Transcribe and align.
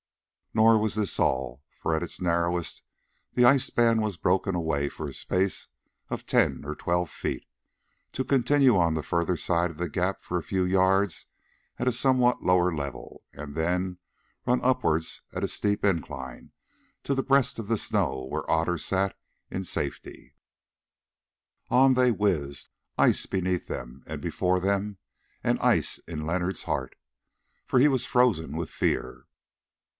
Nor 0.55 0.79
was 0.79 0.95
this 0.95 1.19
all, 1.19 1.63
for 1.69 1.95
at 1.95 2.01
its 2.03 2.19
narrowest 2.19 2.81
the 3.35 3.45
ice 3.45 3.69
band 3.69 4.01
was 4.01 4.17
broken 4.17 4.53
away 4.55 4.89
for 4.89 5.07
a 5.07 5.13
space 5.13 5.67
of 6.09 6.25
ten 6.25 6.65
or 6.65 6.75
twelve 6.75 7.09
feet, 7.09 7.45
to 8.11 8.25
continue 8.25 8.75
on 8.75 8.95
the 8.95 9.03
further 9.03 9.37
side 9.37 9.69
of 9.71 9.77
the 9.77 9.87
gap 9.87 10.23
for 10.23 10.37
a 10.37 10.43
few 10.43 10.65
yards 10.65 11.27
at 11.77 11.87
a 11.87 11.91
somewhat 11.93 12.41
lower 12.43 12.75
level, 12.75 13.23
and 13.31 13.55
then 13.55 13.99
run 14.45 14.59
upwards 14.61 15.21
at 15.33 15.43
a 15.43 15.47
steep 15.47 15.85
incline 15.85 16.51
to 17.03 17.13
the 17.13 17.23
breast 17.23 17.57
of 17.59 17.79
snow 17.79 18.27
where 18.29 18.49
Otter 18.49 18.79
sat 18.79 19.17
in 19.51 19.63
safety. 19.63 20.35
On 21.69 21.93
they 21.93 22.11
whizzed, 22.11 22.69
ice 22.97 23.25
beneath 23.27 23.67
them 23.67 24.03
and 24.07 24.19
before 24.19 24.59
them, 24.59 24.97
and 25.43 25.59
ice 25.59 25.99
in 26.07 26.25
Leonard's 26.25 26.63
heart, 26.63 26.95
for 27.67 27.79
he 27.79 27.87
was 27.87 28.07
frozen 28.07 28.57
with 28.57 28.71
fear. 28.71 29.27